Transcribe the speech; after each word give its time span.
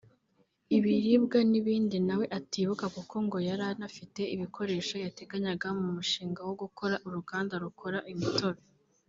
ibiribwa 0.77 1.39
n’ibindi 1.51 1.97
nawe 2.07 2.25
atibuka 2.37 2.85
kuko 2.95 3.15
ngo 3.25 3.37
yari 3.47 3.63
anafite 3.73 4.21
ibikoresho 4.35 4.95
yateganyaga 5.05 5.67
mu 5.79 5.87
mushinga 5.95 6.39
wo 6.47 6.53
gukora 6.61 6.95
uruganda 7.07 7.53
rukora 7.63 7.99
imitobe 8.13 8.61